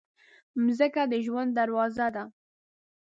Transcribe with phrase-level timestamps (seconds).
[0.65, 2.23] مځکه د ژوند دروازه ده.